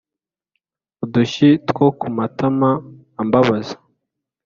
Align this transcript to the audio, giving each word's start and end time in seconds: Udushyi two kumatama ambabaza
Udushyi 1.03 1.49
two 1.67 1.85
kumatama 1.99 2.69
ambabaza 3.21 3.75